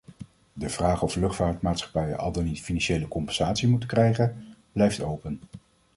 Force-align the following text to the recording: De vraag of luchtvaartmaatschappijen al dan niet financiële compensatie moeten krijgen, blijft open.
De 0.53 0.69
vraag 0.69 1.01
of 1.01 1.15
luchtvaartmaatschappijen 1.15 2.17
al 2.17 2.31
dan 2.31 2.43
niet 2.43 2.61
financiële 2.61 3.07
compensatie 3.07 3.67
moeten 3.67 3.89
krijgen, 3.89 4.55
blijft 4.71 5.01
open. 5.01 5.41